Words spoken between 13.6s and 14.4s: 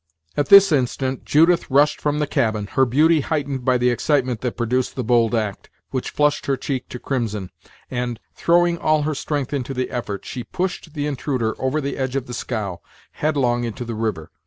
into the river.